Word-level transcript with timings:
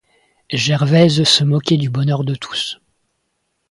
Gervaise 0.51 1.25
se 1.25 1.43
moquait 1.43 1.77
du 1.77 1.91
bonheur 1.91 2.23
de 2.23 2.33
tous. 2.33 2.81